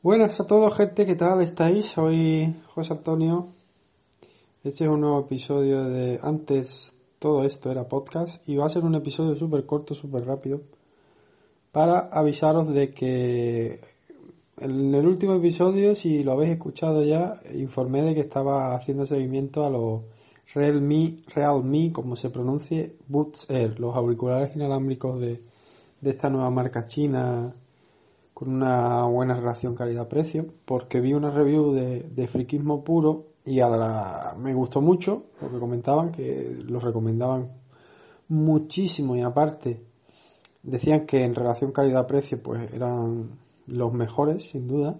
Buenas 0.00 0.38
a 0.38 0.46
todos, 0.46 0.76
gente, 0.76 1.04
¿qué 1.06 1.16
tal 1.16 1.42
estáis? 1.42 1.86
Soy 1.86 2.54
José 2.72 2.92
Antonio. 2.92 3.48
Este 4.62 4.84
es 4.84 4.90
un 4.90 5.00
nuevo 5.00 5.22
episodio 5.22 5.82
de 5.82 6.20
Antes 6.22 6.94
todo 7.18 7.42
esto 7.42 7.72
era 7.72 7.88
podcast 7.88 8.40
y 8.48 8.54
va 8.54 8.66
a 8.66 8.68
ser 8.68 8.84
un 8.84 8.94
episodio 8.94 9.34
súper 9.34 9.66
corto, 9.66 9.96
súper 9.96 10.24
rápido 10.24 10.60
para 11.72 11.98
avisaros 12.12 12.68
de 12.68 12.94
que 12.94 13.80
en 14.58 14.94
el 14.94 15.04
último 15.04 15.34
episodio, 15.34 15.96
si 15.96 16.22
lo 16.22 16.30
habéis 16.30 16.52
escuchado 16.52 17.02
ya, 17.02 17.40
informé 17.52 18.02
de 18.02 18.14
que 18.14 18.20
estaba 18.20 18.76
haciendo 18.76 19.04
seguimiento 19.04 19.66
a 19.66 19.70
los 19.70 20.02
Realme, 20.54 21.16
Realme 21.34 21.90
como 21.92 22.14
se 22.14 22.30
pronuncie, 22.30 22.94
Boots 23.08 23.50
Air, 23.50 23.80
los 23.80 23.96
auriculares 23.96 24.54
inalámbricos 24.54 25.20
de, 25.20 25.42
de 26.00 26.10
esta 26.10 26.30
nueva 26.30 26.50
marca 26.50 26.86
china 26.86 27.52
con 28.38 28.54
una 28.54 29.04
buena 29.06 29.34
relación 29.34 29.74
calidad-precio, 29.74 30.46
porque 30.64 31.00
vi 31.00 31.12
una 31.12 31.28
review 31.28 31.72
de, 31.72 32.02
de 32.02 32.28
friquismo 32.28 32.84
puro 32.84 33.30
y 33.44 33.58
ahora 33.58 34.36
me 34.38 34.54
gustó 34.54 34.80
mucho 34.80 35.24
lo 35.42 35.50
que 35.50 35.58
comentaban, 35.58 36.12
que 36.12 36.56
los 36.64 36.80
recomendaban 36.80 37.50
muchísimo 38.28 39.16
y 39.16 39.22
aparte 39.22 39.82
decían 40.62 41.04
que 41.04 41.24
en 41.24 41.34
relación 41.34 41.72
calidad-precio 41.72 42.40
pues 42.40 42.72
eran 42.72 43.40
los 43.66 43.92
mejores 43.92 44.48
sin 44.48 44.68
duda. 44.68 44.96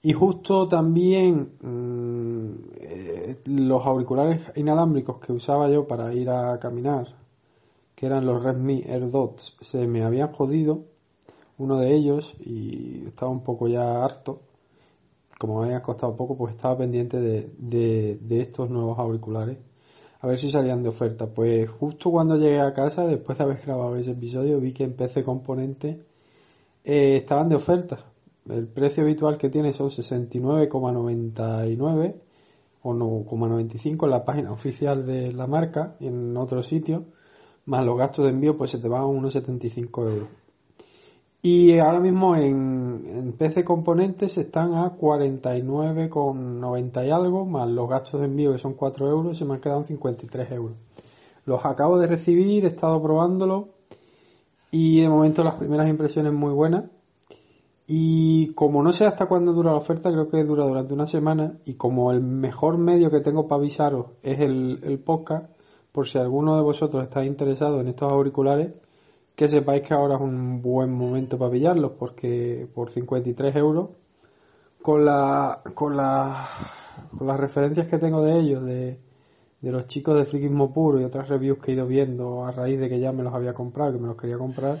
Y 0.00 0.14
justo 0.14 0.66
también 0.66 1.52
mmm, 1.60 2.54
eh, 2.80 3.38
los 3.48 3.84
auriculares 3.84 4.44
inalámbricos 4.56 5.18
que 5.18 5.34
usaba 5.34 5.68
yo 5.68 5.86
para 5.86 6.14
ir 6.14 6.30
a 6.30 6.58
caminar 6.58 7.16
que 7.94 8.06
eran 8.06 8.24
los 8.24 8.42
Redmi 8.42 8.82
AirDots 8.86 9.58
se 9.60 9.86
me 9.86 10.02
habían 10.02 10.32
jodido 10.32 10.91
uno 11.62 11.78
de 11.78 11.94
ellos 11.94 12.34
y 12.40 13.06
estaba 13.06 13.30
un 13.30 13.42
poco 13.42 13.68
ya 13.68 14.04
harto. 14.04 14.40
Como 15.38 15.60
me 15.60 15.66
había 15.66 15.82
costado 15.82 16.16
poco, 16.16 16.36
pues 16.36 16.54
estaba 16.54 16.78
pendiente 16.78 17.20
de, 17.20 17.52
de, 17.58 18.40
estos 18.40 18.70
nuevos 18.70 18.98
auriculares. 18.98 19.58
A 20.20 20.26
ver 20.26 20.38
si 20.38 20.50
salían 20.50 20.82
de 20.82 20.88
oferta. 20.88 21.26
Pues 21.26 21.68
justo 21.70 22.10
cuando 22.10 22.36
llegué 22.36 22.60
a 22.60 22.72
casa, 22.72 23.06
después 23.06 23.38
de 23.38 23.44
haber 23.44 23.60
grabado 23.64 23.96
ese 23.96 24.12
episodio, 24.12 24.60
vi 24.60 24.72
que 24.72 24.84
en 24.84 24.94
PC 24.94 25.22
Componente 25.24 26.04
eh, 26.84 27.16
estaban 27.16 27.48
de 27.48 27.56
oferta. 27.56 28.04
El 28.48 28.68
precio 28.68 29.02
habitual 29.04 29.38
que 29.38 29.50
tiene 29.50 29.72
son 29.72 29.88
69,99 29.88 32.14
o 32.82 32.94
9,95 32.94 34.04
en 34.04 34.10
la 34.10 34.24
página 34.24 34.52
oficial 34.52 35.06
de 35.06 35.32
la 35.32 35.46
marca 35.46 35.96
en 36.00 36.36
otro 36.36 36.62
sitio. 36.62 37.04
Más 37.66 37.84
los 37.84 37.96
gastos 37.96 38.24
de 38.24 38.32
envío, 38.32 38.56
pues 38.56 38.72
se 38.72 38.78
te 38.78 38.88
van 38.88 39.02
a 39.02 39.06
unos 39.06 39.32
75 39.34 40.08
euros. 40.08 40.28
Y 41.44 41.76
ahora 41.80 41.98
mismo 41.98 42.36
en, 42.36 43.02
en 43.04 43.32
PC 43.32 43.64
Componentes 43.64 44.38
están 44.38 44.74
a 44.74 44.96
49,90 44.96 47.06
y 47.06 47.10
algo, 47.10 47.44
más 47.44 47.68
los 47.68 47.88
gastos 47.88 48.20
de 48.20 48.26
envío 48.26 48.52
que 48.52 48.58
son 48.58 48.74
4 48.74 49.08
euros, 49.08 49.36
se 49.36 49.44
me 49.44 49.54
han 49.54 49.60
quedado 49.60 49.82
53 49.82 50.52
euros. 50.52 50.76
Los 51.44 51.64
acabo 51.64 51.98
de 51.98 52.06
recibir, 52.06 52.64
he 52.64 52.68
estado 52.68 53.02
probándolo 53.02 53.70
y 54.70 55.00
de 55.00 55.08
momento 55.08 55.42
las 55.42 55.56
primeras 55.56 55.88
impresiones 55.88 56.32
muy 56.32 56.52
buenas. 56.52 56.84
Y 57.88 58.54
como 58.54 58.80
no 58.80 58.92
sé 58.92 59.06
hasta 59.06 59.26
cuándo 59.26 59.52
dura 59.52 59.72
la 59.72 59.78
oferta, 59.78 60.12
creo 60.12 60.28
que 60.28 60.44
dura 60.44 60.64
durante 60.64 60.94
una 60.94 61.08
semana. 61.08 61.58
Y 61.64 61.74
como 61.74 62.12
el 62.12 62.20
mejor 62.20 62.78
medio 62.78 63.10
que 63.10 63.20
tengo 63.20 63.48
para 63.48 63.60
avisaros 63.60 64.06
es 64.22 64.38
el, 64.38 64.78
el 64.84 65.00
podcast, 65.00 65.50
por 65.90 66.06
si 66.06 66.18
alguno 66.18 66.54
de 66.54 66.62
vosotros 66.62 67.02
está 67.02 67.24
interesado 67.24 67.80
en 67.80 67.88
estos 67.88 68.08
auriculares, 68.10 68.72
que 69.34 69.48
sepáis 69.48 69.82
que 69.82 69.94
ahora 69.94 70.16
es 70.16 70.20
un 70.20 70.60
buen 70.62 70.92
momento 70.92 71.38
para 71.38 71.50
pillarlos 71.50 71.92
porque 71.92 72.68
por 72.74 72.90
53 72.90 73.56
euros 73.56 73.90
con 74.80 75.04
la 75.04 75.62
con 75.74 75.96
la 75.96 76.46
con 77.16 77.26
las 77.26 77.40
referencias 77.40 77.88
que 77.88 77.98
tengo 77.98 78.22
de 78.22 78.38
ellos 78.38 78.64
de, 78.64 79.00
de 79.60 79.72
los 79.72 79.86
chicos 79.86 80.16
de 80.16 80.24
friquismo 80.24 80.72
puro 80.72 81.00
y 81.00 81.04
otras 81.04 81.28
reviews 81.28 81.58
que 81.58 81.70
he 81.70 81.74
ido 81.74 81.86
viendo 81.86 82.44
a 82.44 82.50
raíz 82.50 82.78
de 82.78 82.88
que 82.88 83.00
ya 83.00 83.12
me 83.12 83.22
los 83.22 83.34
había 83.34 83.52
comprado 83.52 83.92
que 83.92 83.98
me 83.98 84.08
los 84.08 84.16
quería 84.16 84.38
comprar 84.38 84.78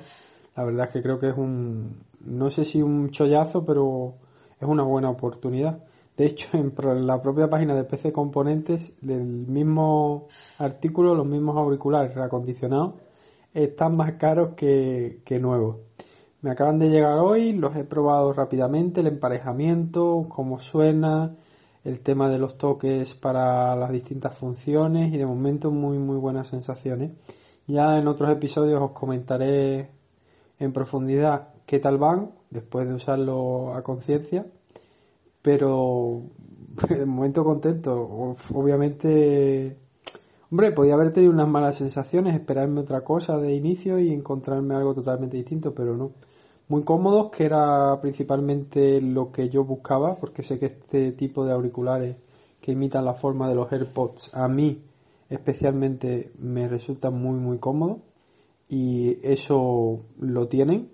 la 0.56 0.64
verdad 0.64 0.86
es 0.86 0.92
que 0.92 1.02
creo 1.02 1.18
que 1.18 1.30
es 1.30 1.36
un 1.36 2.02
no 2.20 2.50
sé 2.50 2.64
si 2.64 2.82
un 2.82 3.10
chollazo 3.10 3.64
pero 3.64 4.14
es 4.60 4.68
una 4.68 4.84
buena 4.84 5.10
oportunidad. 5.10 5.82
De 6.16 6.26
hecho 6.26 6.48
en 6.54 7.06
la 7.06 7.20
propia 7.20 7.48
página 7.48 7.74
de 7.74 7.84
PC 7.84 8.12
Componentes 8.12 8.92
del 9.00 9.46
mismo 9.46 10.26
artículo 10.58 11.14
los 11.14 11.26
mismos 11.26 11.56
auriculares 11.56 12.14
reacondicionados 12.14 12.94
están 13.54 13.96
más 13.96 14.12
caros 14.14 14.50
que, 14.54 15.20
que 15.24 15.38
nuevos. 15.38 15.78
Me 16.40 16.50
acaban 16.50 16.78
de 16.78 16.90
llegar 16.90 17.18
hoy, 17.18 17.52
los 17.52 17.76
he 17.76 17.84
probado 17.84 18.32
rápidamente, 18.32 19.00
el 19.00 19.06
emparejamiento, 19.06 20.24
cómo 20.28 20.58
suena, 20.58 21.36
el 21.84 22.00
tema 22.00 22.30
de 22.30 22.38
los 22.38 22.58
toques 22.58 23.14
para 23.14 23.76
las 23.76 23.90
distintas 23.92 24.36
funciones 24.36 25.12
y 25.12 25.18
de 25.18 25.26
momento 25.26 25.70
muy 25.70 25.98
muy 25.98 26.16
buenas 26.16 26.48
sensaciones. 26.48 27.12
Ya 27.66 27.98
en 27.98 28.08
otros 28.08 28.30
episodios 28.30 28.80
os 28.82 28.90
comentaré 28.92 29.90
en 30.58 30.72
profundidad 30.72 31.48
qué 31.66 31.78
tal 31.78 31.98
van 31.98 32.32
después 32.50 32.88
de 32.88 32.94
usarlo 32.94 33.74
a 33.74 33.82
conciencia, 33.82 34.46
pero 35.42 36.22
de 36.88 37.06
momento 37.06 37.44
contento. 37.44 38.36
Obviamente 38.54 39.76
Hombre, 40.52 40.70
podía 40.70 40.92
haber 40.92 41.12
tenido 41.12 41.32
unas 41.32 41.48
malas 41.48 41.76
sensaciones, 41.76 42.34
esperarme 42.34 42.80
otra 42.80 43.02
cosa 43.02 43.38
de 43.38 43.54
inicio 43.54 43.98
y 43.98 44.12
encontrarme 44.12 44.74
algo 44.74 44.92
totalmente 44.92 45.38
distinto, 45.38 45.74
pero 45.74 45.96
no. 45.96 46.12
Muy 46.68 46.84
cómodos, 46.84 47.30
que 47.30 47.44
era 47.46 47.98
principalmente 48.02 49.00
lo 49.00 49.32
que 49.32 49.48
yo 49.48 49.64
buscaba, 49.64 50.16
porque 50.20 50.42
sé 50.42 50.58
que 50.58 50.66
este 50.66 51.12
tipo 51.12 51.46
de 51.46 51.52
auriculares 51.52 52.16
que 52.60 52.72
imitan 52.72 53.06
la 53.06 53.14
forma 53.14 53.48
de 53.48 53.54
los 53.54 53.72
AirPods, 53.72 54.28
a 54.34 54.46
mí 54.46 54.84
especialmente 55.30 56.32
me 56.38 56.68
resultan 56.68 57.14
muy 57.14 57.38
muy 57.38 57.58
cómodos 57.58 58.00
y 58.68 59.26
eso 59.26 60.00
lo 60.18 60.48
tienen. 60.48 60.92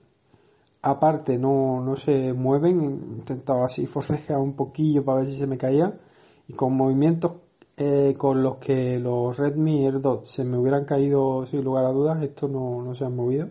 Aparte 0.83 1.37
no, 1.37 1.83
no 1.83 1.97
se 1.97 2.33
mueven, 2.33 2.81
he 2.81 2.85
intentado 3.17 3.65
así 3.65 3.87
forcejear 3.89 4.39
un 4.39 4.55
poquillo 4.55 5.05
para 5.05 5.19
ver 5.19 5.27
si 5.27 5.35
se 5.35 5.49
me 5.49 5.59
caía 5.59 5.99
y 6.47 6.53
con 6.53 6.77
movimientos 6.77 7.48
eh, 7.81 8.15
con 8.19 8.43
los 8.43 8.57
que 8.57 8.99
los 8.99 9.37
Redmi 9.37 9.87
AirDots 9.87 10.29
se 10.33 10.45
me 10.45 10.59
hubieran 10.59 10.85
caído 10.85 11.47
sin 11.47 11.63
lugar 11.63 11.85
a 11.85 11.91
dudas, 11.91 12.21
estos 12.23 12.51
no, 12.51 12.83
no 12.83 12.93
se 12.95 13.05
han 13.05 13.15
movido. 13.15 13.49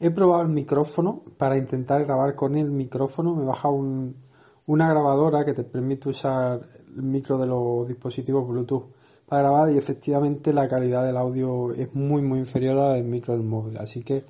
He 0.00 0.10
probado 0.10 0.42
el 0.42 0.48
micrófono 0.48 1.22
para 1.36 1.56
intentar 1.56 2.04
grabar 2.04 2.34
con 2.34 2.56
el 2.56 2.70
micrófono. 2.70 3.36
Me 3.36 3.44
baja 3.44 3.68
un, 3.68 4.16
una 4.66 4.90
grabadora 4.90 5.44
que 5.44 5.54
te 5.54 5.62
permite 5.62 6.08
usar 6.08 6.60
el 6.96 7.02
micro 7.02 7.38
de 7.38 7.46
los 7.46 7.86
dispositivos 7.86 8.48
Bluetooth 8.48 8.86
para 9.28 9.42
grabar 9.42 9.70
y 9.70 9.78
efectivamente 9.78 10.52
la 10.52 10.66
calidad 10.66 11.04
del 11.06 11.16
audio 11.16 11.72
es 11.74 11.94
muy 11.94 12.22
muy 12.22 12.40
inferior 12.40 12.76
a 12.78 12.88
la 12.88 12.94
del 12.94 13.04
micro 13.04 13.34
del 13.34 13.44
móvil. 13.44 13.78
Así 13.78 14.02
que 14.02 14.24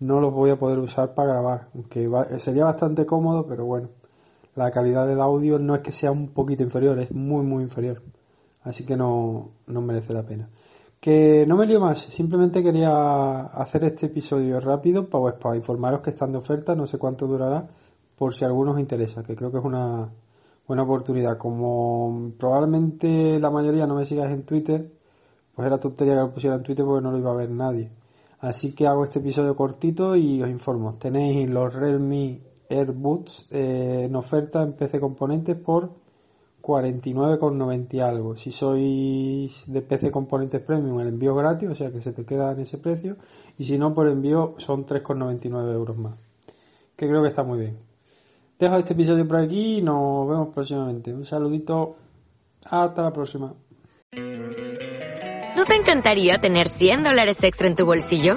no 0.00 0.20
los 0.20 0.32
voy 0.34 0.50
a 0.50 0.58
poder 0.58 0.80
usar 0.80 1.14
para 1.14 1.34
grabar, 1.34 1.68
aunque 1.74 2.08
va, 2.08 2.26
sería 2.40 2.64
bastante 2.64 3.06
cómodo, 3.06 3.46
pero 3.46 3.64
bueno, 3.64 3.90
la 4.56 4.70
calidad 4.72 5.06
del 5.06 5.20
audio 5.20 5.58
no 5.58 5.74
es 5.76 5.82
que 5.82 5.92
sea 5.92 6.10
un 6.10 6.28
poquito 6.28 6.62
inferior, 6.64 6.98
es 6.98 7.12
muy 7.12 7.44
muy 7.44 7.62
inferior 7.62 8.02
así 8.62 8.84
que 8.84 8.96
no, 8.96 9.50
no 9.66 9.80
merece 9.82 10.12
la 10.12 10.22
pena. 10.22 10.48
Que 11.00 11.46
no 11.46 11.56
me 11.56 11.66
lío 11.66 11.80
más, 11.80 11.98
simplemente 11.98 12.62
quería 12.62 13.40
hacer 13.46 13.84
este 13.84 14.06
episodio 14.06 14.60
rápido 14.60 15.08
para, 15.08 15.22
pues, 15.22 15.34
para 15.36 15.56
informaros 15.56 16.02
que 16.02 16.10
están 16.10 16.32
de 16.32 16.38
oferta, 16.38 16.74
no 16.74 16.86
sé 16.86 16.98
cuánto 16.98 17.26
durará, 17.26 17.66
por 18.16 18.34
si 18.34 18.44
a 18.44 18.48
algunos 18.48 18.74
os 18.74 18.80
interesa, 18.80 19.22
que 19.22 19.34
creo 19.34 19.50
que 19.50 19.58
es 19.58 19.64
una 19.64 20.10
buena 20.66 20.82
oportunidad. 20.82 21.38
Como 21.38 22.32
probablemente 22.38 23.40
la 23.40 23.50
mayoría 23.50 23.86
no 23.86 23.96
me 23.96 24.04
sigáis 24.04 24.32
en 24.32 24.44
Twitter, 24.44 24.92
pues 25.54 25.66
era 25.66 25.78
tontería 25.78 26.14
que 26.14 26.20
lo 26.20 26.32
pusiera 26.32 26.56
en 26.56 26.62
Twitter 26.62 26.84
porque 26.84 27.02
no 27.02 27.10
lo 27.10 27.18
iba 27.18 27.30
a 27.30 27.36
ver 27.36 27.50
nadie. 27.50 27.90
Así 28.40 28.74
que 28.74 28.86
hago 28.86 29.04
este 29.04 29.18
episodio 29.18 29.56
cortito 29.56 30.16
y 30.16 30.42
os 30.42 30.48
informo. 30.48 30.92
Tenéis 30.94 31.50
los 31.50 31.74
Realme 31.74 32.40
AirBoots 32.70 33.46
eh, 33.50 34.04
en 34.04 34.16
oferta 34.16 34.62
en 34.62 34.74
PC 34.74 35.00
Componentes 35.00 35.56
por 35.56 35.90
49,90 36.70 37.94
y 37.94 38.00
algo. 38.00 38.36
Si 38.36 38.50
sois 38.50 39.64
de 39.66 39.82
PC 39.82 40.10
Componentes 40.10 40.60
Premium, 40.60 41.00
el 41.00 41.08
envío 41.08 41.34
gratis, 41.34 41.68
o 41.68 41.74
sea 41.74 41.90
que 41.90 42.00
se 42.00 42.12
te 42.12 42.24
queda 42.24 42.52
en 42.52 42.60
ese 42.60 42.78
precio. 42.78 43.16
Y 43.58 43.64
si 43.64 43.76
no, 43.78 43.92
por 43.92 44.08
envío 44.08 44.54
son 44.58 44.86
3,99 44.86 45.72
euros 45.72 45.98
más. 45.98 46.14
Que 46.96 47.08
creo 47.08 47.22
que 47.22 47.28
está 47.28 47.42
muy 47.42 47.58
bien. 47.58 47.78
Dejo 48.58 48.76
este 48.76 48.92
episodio 48.92 49.26
por 49.26 49.38
aquí 49.38 49.78
y 49.78 49.82
nos 49.82 50.28
vemos 50.28 50.48
próximamente. 50.54 51.12
Un 51.12 51.24
saludito. 51.24 51.96
Hasta 52.66 53.02
la 53.02 53.12
próxima. 53.12 53.54
¿No 55.56 55.64
te 55.64 55.74
encantaría 55.74 56.38
tener 56.38 56.68
100 56.68 57.02
dólares 57.02 57.42
extra 57.42 57.68
en 57.68 57.74
tu 57.74 57.86
bolsillo? 57.86 58.36